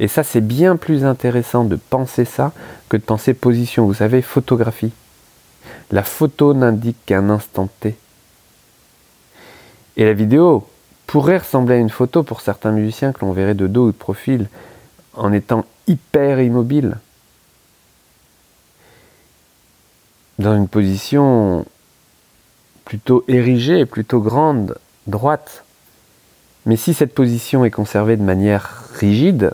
Et 0.00 0.08
ça, 0.08 0.22
c'est 0.22 0.40
bien 0.40 0.76
plus 0.76 1.04
intéressant 1.04 1.64
de 1.64 1.76
penser 1.76 2.24
ça 2.24 2.52
que 2.88 2.96
de 2.96 3.02
penser 3.02 3.34
position. 3.34 3.86
Vous 3.86 3.94
savez, 3.94 4.22
photographie. 4.22 4.92
La 5.90 6.02
photo 6.02 6.54
n'indique 6.54 6.98
qu'un 7.06 7.30
instant 7.30 7.68
T. 7.80 7.96
Et 9.96 10.04
la 10.04 10.12
vidéo 10.12 10.68
pourrait 11.06 11.38
ressembler 11.38 11.76
à 11.76 11.78
une 11.78 11.90
photo 11.90 12.22
pour 12.22 12.42
certains 12.42 12.70
musiciens 12.70 13.12
que 13.12 13.24
l'on 13.24 13.32
verrait 13.32 13.54
de 13.54 13.66
dos 13.66 13.86
ou 13.88 13.92
de 13.92 13.96
profil 13.96 14.48
en 15.14 15.32
étant 15.32 15.64
hyper 15.86 16.40
immobile. 16.40 16.98
Dans 20.38 20.56
une 20.56 20.68
position 20.68 21.64
plutôt 22.84 23.24
érigée, 23.26 23.84
plutôt 23.86 24.20
grande, 24.20 24.78
droite. 25.08 25.64
Mais 26.66 26.76
si 26.76 26.94
cette 26.94 27.14
position 27.14 27.64
est 27.64 27.70
conservée 27.70 28.16
de 28.16 28.22
manière 28.22 28.84
rigide, 28.94 29.52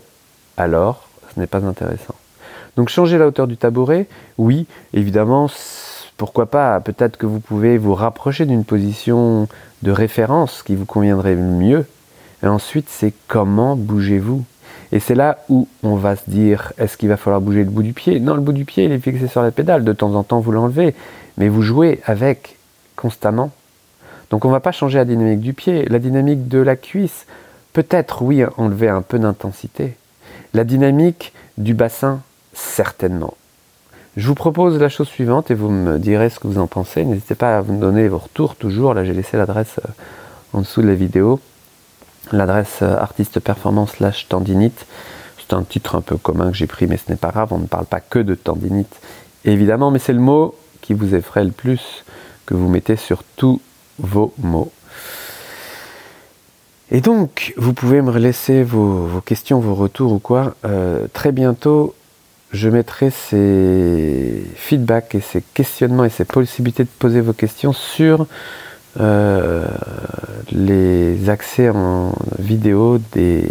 alors 0.57 1.09
ce 1.35 1.41
n'est 1.41 1.47
pas 1.47 1.65
intéressant. 1.65 2.15
Donc 2.77 2.89
changer 2.89 3.19
la 3.19 3.27
hauteur 3.27 3.47
du 3.47 3.57
tabouret, 3.57 4.07
oui, 4.39 4.67
évidemment, 4.93 5.49
pourquoi 6.17 6.47
pas, 6.47 6.81
peut-être 6.81 7.17
que 7.17 7.27
vous 7.27 7.41
pouvez 7.41 7.79
vous 7.79 7.95
rapprocher 7.95 8.47
d'une 8.47 8.65
position 8.65 9.49
de 9.83 9.91
référence 9.91 10.63
qui 10.63 10.75
vous 10.75 10.87
conviendrait 10.87 11.37
mieux. 11.37 11.87
Et 12.43 12.47
ensuite, 12.47 12.89
c'est 12.89 13.13
comment 13.29 13.77
bougez-vous 13.77 14.45
Et 14.93 15.01
c'est 15.01 15.15
là 15.15 15.39
où 15.49 15.69
on 15.83 15.97
va 15.97 16.17
se 16.17 16.29
dire, 16.29 16.73
est-ce 16.79 16.97
qu'il 16.97 17.09
va 17.09 17.17
falloir 17.17 17.41
bouger 17.41 17.65
le 17.65 17.71
bout 17.71 17.83
du 17.83 17.93
pied? 17.93 18.21
Non, 18.21 18.35
le 18.35 18.41
bout 18.41 18.53
du 18.53 18.65
pied, 18.65 18.85
il 18.85 18.93
est 18.93 18.99
fixé 18.99 19.29
sur 19.29 19.43
la 19.43 19.51
pédale. 19.51 19.85
De 19.85 19.93
temps 19.93 20.15
en 20.15 20.23
temps, 20.25 20.41
vous 20.41 20.53
l'enlevez. 20.53 20.95
Mais 21.37 21.49
vous 21.49 21.63
jouez 21.63 22.01
avec 22.07 22.59
constamment. 22.97 23.51
Donc 24.31 24.45
on 24.45 24.49
ne 24.49 24.53
va 24.53 24.61
pas 24.61 24.73
changer 24.73 24.99
la 24.99 25.05
dynamique 25.05 25.41
du 25.41 25.53
pied. 25.53 25.85
La 25.87 25.99
dynamique 25.99 26.49
de 26.49 26.59
la 26.59 26.77
cuisse, 26.77 27.27
peut-être, 27.73 28.23
oui, 28.23 28.43
enlever 28.57 28.89
un 28.89 29.03
peu 29.03 29.19
d'intensité. 29.19 29.97
La 30.55 30.63
dynamique 30.63 31.33
du 31.59 31.75
bassin, 31.75 32.21
certainement. 32.53 33.35
Je 34.17 34.29
vous 34.29 34.37
propose 34.37 34.79
la 34.79 34.89
chose 34.89 35.09
suivante 35.09 35.51
et 35.51 35.55
vous 35.55 35.69
me 35.69 35.99
direz 35.99 36.31
ce 36.31 36.39
que 36.39 36.47
vous 36.47 36.61
en 36.61 36.69
pensez. 36.69 37.05
N'hésitez 37.05 37.35
pas 37.35 37.59
à 37.59 37.61
vous 37.61 37.77
donner 37.77 38.07
vos 38.07 38.19
retours 38.19 38.55
toujours. 38.55 38.95
Là, 38.95 39.05
j'ai 39.05 39.15
laissé 39.15 39.37
l'adresse 39.37 39.81
euh, 39.85 39.91
en 40.53 40.61
dessous 40.61 40.81
de 40.81 40.87
la 40.87 40.95
vidéo. 40.95 41.41
L'adresse 42.31 42.79
euh, 42.83 42.97
artiste 42.97 43.41
performance 43.41 43.95
slash 43.95 44.29
tendinite. 44.29 44.87
C'est 45.39 45.55
un 45.55 45.65
titre 45.65 45.97
un 45.97 46.03
peu 46.03 46.17
commun 46.17 46.53
que 46.53 46.57
j'ai 46.57 46.69
pris, 46.69 46.87
mais 46.87 46.99
ce 46.99 47.11
n'est 47.11 47.19
pas 47.19 47.31
grave. 47.33 47.53
On 47.53 47.59
ne 47.59 47.67
parle 47.67 47.87
pas 47.87 47.99
que 47.99 48.21
de 48.21 48.37
tendinite, 48.37 49.01
évidemment, 49.45 49.91
mais 49.91 49.99
c'est 49.99 50.13
le 50.13 50.21
mot 50.21 50.55
qui 50.83 50.95
vous 50.95 51.17
effraie 51.17 51.43
le 51.43 51.51
plus 51.51 52.05
que 52.47 52.55
vous 52.55 52.69
mettez 52.69 52.95
sur 52.95 53.25
tous 53.37 53.61
vos 53.99 54.33
mots. 54.39 54.71
Et 56.95 57.01
donc, 57.01 57.55
vous 57.57 57.73
pouvez 57.73 58.03
me 58.03 58.17
laisser 58.17 58.63
vos, 58.63 59.21
questions, 59.27 59.59
vos 59.59 59.75
retours 59.75 60.13
ou 60.13 60.21
quoi. 60.21 60.55
Euh, 60.65 61.09
très 61.13 61.33
bientôt, 61.33 61.93
je 62.53 62.69
mettrai 62.69 63.11
ces 63.11 64.45
feedbacks 64.55 65.17
et 65.17 65.21
ces 65.21 65.43
questionnements 65.55 66.05
et 66.05 66.09
ces 66.09 66.25
possibilités 66.25 66.85
de 66.85 66.89
poser 67.01 67.21
vos 67.21 67.33
questions 67.33 67.73
sur 67.73 68.29
euh, 69.01 69.67
les 70.53 71.29
accès 71.31 71.69
en 71.69 72.13
vidéo 72.39 73.01
des 73.13 73.49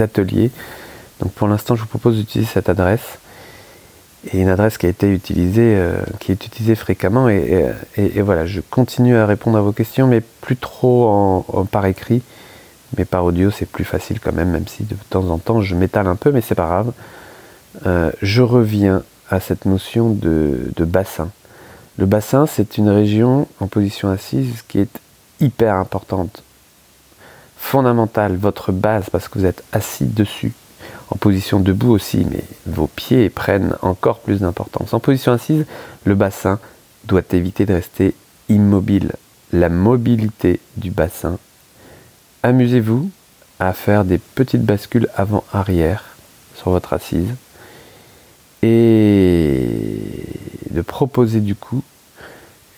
ateliers. 0.00 0.50
Donc 1.20 1.32
pour 1.32 1.48
l'instant, 1.48 1.76
je 1.76 1.82
vous 1.82 1.88
propose 1.88 2.16
d'utiliser 2.16 2.50
cette 2.50 2.70
adresse 2.70 3.18
et 4.32 4.40
une 4.40 4.48
adresse 4.48 4.78
qui 4.78 4.86
a 4.86 4.88
été 4.88 5.12
utilisée, 5.12 5.74
euh, 5.76 6.00
qui 6.18 6.32
est 6.32 6.46
utilisée 6.46 6.76
fréquemment. 6.76 7.28
Et, 7.28 7.74
voilà, 8.22 8.46
je 8.46 8.62
continue 8.62 9.16
à 9.16 9.26
répondre 9.26 9.58
à 9.58 9.60
vos 9.60 9.72
questions, 9.72 10.06
mais 10.06 10.22
plus 10.40 10.56
trop 10.56 11.44
en, 11.52 11.66
par 11.66 11.84
écrit, 11.84 12.22
mais 12.96 13.04
par 13.04 13.24
audio, 13.24 13.50
c'est 13.50 13.66
plus 13.66 13.84
facile 13.84 14.20
quand 14.20 14.32
même, 14.32 14.50
même 14.50 14.68
si 14.68 14.84
de 14.84 14.96
temps 15.10 15.28
en 15.30 15.38
temps 15.38 15.60
je 15.60 15.74
m'étale 15.74 16.06
un 16.06 16.16
peu, 16.16 16.30
mais 16.32 16.40
c'est 16.40 16.54
pas 16.54 16.66
grave. 16.66 16.92
Euh, 17.84 18.10
je 18.22 18.42
reviens 18.42 19.02
à 19.28 19.40
cette 19.40 19.64
notion 19.64 20.10
de, 20.10 20.72
bassin. 20.78 21.30
Le 21.98 22.06
bassin, 22.06 22.46
c'est 22.46 22.78
une 22.78 22.88
région 22.88 23.48
en 23.60 23.66
position 23.66 24.10
assise 24.10 24.62
qui 24.68 24.78
est 24.78 25.00
hyper 25.40 25.74
importante, 25.74 26.42
fondamentale, 27.56 28.36
votre 28.36 28.72
base, 28.72 29.10
parce 29.10 29.28
que 29.28 29.38
vous 29.38 29.46
êtes 29.46 29.64
assis 29.72 30.06
dessus. 30.06 30.52
En 31.10 31.16
position 31.16 31.60
debout 31.60 31.90
aussi, 31.90 32.26
mais 32.30 32.44
vos 32.66 32.86
pieds 32.86 33.30
prennent 33.30 33.74
encore 33.82 34.20
plus 34.20 34.40
d'importance. 34.40 34.92
En 34.92 35.00
position 35.00 35.32
assise, 35.32 35.64
le 36.04 36.14
bassin 36.14 36.58
doit 37.04 37.22
éviter 37.32 37.66
de 37.66 37.74
rester 37.74 38.14
immobile. 38.48 39.12
La 39.52 39.68
mobilité 39.68 40.60
du 40.76 40.90
bassin. 40.90 41.38
Amusez-vous 42.46 43.10
à 43.58 43.72
faire 43.72 44.04
des 44.04 44.18
petites 44.18 44.62
bascules 44.62 45.08
avant-arrière 45.16 46.04
sur 46.54 46.70
votre 46.70 46.92
assise 46.92 47.34
et 48.62 49.68
de 50.70 50.80
proposer 50.80 51.40
du 51.40 51.56
coup 51.56 51.82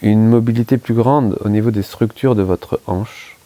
une 0.00 0.26
mobilité 0.26 0.78
plus 0.78 0.94
grande 0.94 1.36
au 1.44 1.50
niveau 1.50 1.70
des 1.70 1.82
structures 1.82 2.34
de 2.34 2.40
votre 2.40 2.80
hanche. 2.86 3.36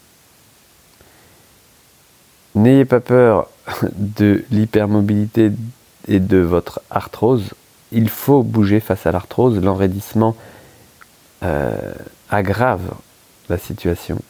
N'ayez 2.54 2.85
pas 2.85 3.00
peur 3.00 3.48
de 3.92 4.44
l'hypermobilité 4.52 5.50
et 6.06 6.20
de 6.20 6.38
votre 6.38 6.82
arthrose. 6.88 7.50
Il 7.90 8.08
faut 8.08 8.44
bouger 8.44 8.78
face 8.78 9.06
à 9.06 9.11
l'arthrose. 9.11 9.61
L'enraidissement 9.61 10.37
euh, 11.42 11.92
aggrave 12.30 12.94
la 13.48 13.58
situation. 13.58 14.20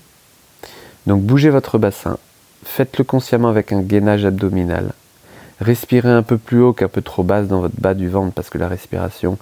Donc 1.06 1.22
bougez 1.22 1.50
votre 1.50 1.78
bassin. 1.78 2.18
Faites-le 2.64 3.04
consciemment 3.04 3.48
avec 3.48 3.72
un 3.72 3.82
gainage 3.82 4.24
abdominal. 4.24 4.92
Respirez 5.60 6.10
un 6.10 6.22
peu 6.22 6.38
plus 6.38 6.60
haut 6.60 6.72
qu'un 6.72 6.88
peu 6.88 7.02
trop 7.02 7.22
basse 7.22 7.48
dans 7.48 7.60
votre 7.60 7.80
bas 7.80 7.94
du 7.94 8.08
ventre 8.08 8.32
parce 8.32 8.50
que 8.50 8.58
la 8.58 8.68
respiration 8.68 9.38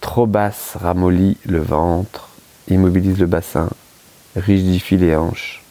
trop 0.00 0.26
basse 0.26 0.76
ramollit 0.80 1.36
le 1.44 1.60
ventre, 1.60 2.28
immobilise 2.68 3.18
le 3.18 3.26
bassin, 3.26 3.68
rigidifie 4.36 4.96
les 4.96 5.16
hanches 5.16 5.62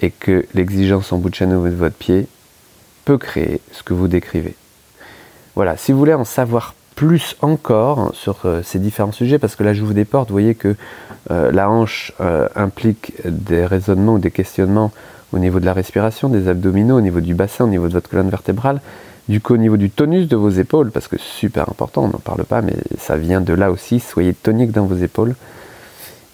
et 0.00 0.10
que 0.10 0.46
l'exigence 0.54 1.12
en 1.12 1.18
bout 1.18 1.30
de 1.30 1.34
chaîne 1.34 1.50
de 1.50 1.56
votre 1.56 1.96
pied 1.96 2.26
peut 3.04 3.18
créer 3.18 3.60
ce 3.72 3.82
que 3.82 3.94
vous 3.94 4.08
décrivez. 4.08 4.54
Voilà, 5.54 5.76
si 5.76 5.92
vous 5.92 5.98
voulez 5.98 6.14
en 6.14 6.24
savoir 6.24 6.74
plus 6.98 7.36
encore 7.42 8.10
sur 8.12 8.38
euh, 8.44 8.60
ces 8.64 8.80
différents 8.80 9.12
sujets, 9.12 9.38
parce 9.38 9.54
que 9.54 9.62
là 9.62 9.72
je 9.72 9.84
vous 9.84 9.92
déporte, 9.92 10.30
vous 10.30 10.34
voyez 10.34 10.56
que 10.56 10.74
euh, 11.30 11.52
la 11.52 11.70
hanche 11.70 12.12
euh, 12.20 12.48
implique 12.56 13.12
des 13.24 13.64
raisonnements 13.64 14.14
ou 14.14 14.18
des 14.18 14.32
questionnements 14.32 14.90
au 15.32 15.38
niveau 15.38 15.60
de 15.60 15.64
la 15.64 15.74
respiration, 15.74 16.28
des 16.28 16.48
abdominaux, 16.48 16.98
au 16.98 17.00
niveau 17.00 17.20
du 17.20 17.36
bassin, 17.36 17.66
au 17.66 17.68
niveau 17.68 17.86
de 17.86 17.92
votre 17.92 18.10
colonne 18.10 18.30
vertébrale, 18.30 18.80
du 19.28 19.40
coup 19.40 19.54
au 19.54 19.58
niveau 19.58 19.76
du 19.76 19.90
tonus 19.90 20.26
de 20.26 20.34
vos 20.34 20.50
épaules, 20.50 20.90
parce 20.90 21.06
que 21.06 21.18
c'est 21.18 21.38
super 21.38 21.68
important, 21.68 22.02
on 22.02 22.08
n'en 22.08 22.18
parle 22.18 22.44
pas, 22.44 22.62
mais 22.62 22.74
ça 22.98 23.16
vient 23.16 23.40
de 23.40 23.52
là 23.52 23.70
aussi, 23.70 24.00
soyez 24.00 24.34
tonique 24.34 24.72
dans 24.72 24.86
vos 24.86 24.96
épaules, 24.96 25.36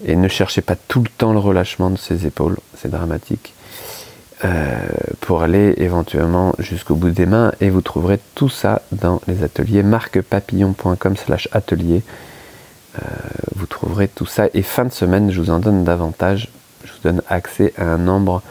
et 0.07 0.17
ne 0.17 0.29
cherchez 0.29 0.63
pas 0.63 0.77
tout 0.77 1.03
le 1.03 1.11
temps 1.11 1.35
le 1.35 1.41
relâchement 1.41 1.91
de 1.91 1.99
ces 1.99 2.25
épaules, 2.25 2.57
c'est 2.75 2.91
dramatique, 2.91 3.53
euh, 4.45 4.79
pour 5.21 5.43
aller 5.43 5.75
éventuellement 5.79 6.55
jusqu'au 6.59 6.95
bout 6.95 7.11
des 7.11 7.27
mains, 7.27 7.53
et 7.61 7.71
vous 7.71 7.81
trouverez 7.81 8.21
tout 8.35 8.49
ça 8.49 8.83
dans 8.93 9.21
les 9.27 9.43
ateliers 9.43 9.83
marquepapillon.com 9.83 11.17
slash 11.17 11.49
atelier, 11.53 12.03
euh, 12.97 13.07
vous 13.57 13.67
trouverez 13.67 14.09
tout 14.09 14.27
ça, 14.27 14.47
et 14.55 14.63
fin 14.63 14.85
de 14.85 14.93
semaine, 14.93 15.31
je 15.31 15.41
vous 15.41 15.51
en 15.51 15.59
donne 15.59 15.85
davantage, 15.85 16.49
je 16.85 16.93
vous 16.93 16.99
donne 17.03 17.23
accès 17.29 17.73
à 17.79 17.85
un 17.85 17.99
nombre 17.99 18.43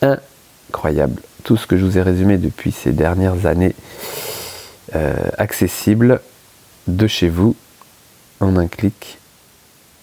incroyable. 0.00 1.20
Tout 1.44 1.56
ce 1.56 1.66
que 1.66 1.76
je 1.76 1.84
vous 1.84 1.98
ai 1.98 2.02
résumé 2.02 2.38
depuis 2.38 2.72
ces 2.72 2.92
dernières 2.92 3.46
années, 3.46 3.74
euh, 4.94 5.14
accessible 5.36 6.20
de 6.86 7.06
chez 7.06 7.28
vous. 7.28 7.54
En 8.40 8.56
un 8.56 8.68
clic. 8.68 9.18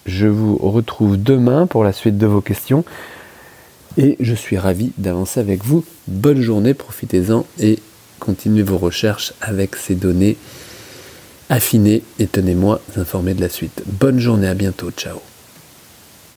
Je 0.06 0.28
vous 0.28 0.58
retrouve 0.58 1.16
demain 1.16 1.68
pour 1.68 1.86
la 1.86 1.94
suite 1.94 2.18
de 2.18 2.28
vos 2.28 2.42
questions 2.42 2.84
et 3.98 4.18
je 4.20 4.34
suis 4.34 4.58
ravi 4.58 4.92
d'avancer 4.98 5.40
avec 5.40 5.64
vous. 5.64 5.84
Bonne 6.08 6.42
journée, 6.42 6.74
profitez-en 6.74 7.46
et 7.60 7.80
continuez 8.20 8.64
vos 8.64 8.78
recherches 8.78 9.34
avec 9.42 9.76
ces 9.76 9.96
données 9.96 10.38
affinées 11.50 12.04
et 12.20 12.28
tenez-moi 12.28 12.82
informé 12.96 13.34
de 13.34 13.42
la 13.42 13.50
suite. 13.50 13.84
Bonne 13.86 14.20
journée, 14.20 14.48
à 14.48 14.54
bientôt, 14.54 14.92
ciao 14.92 15.20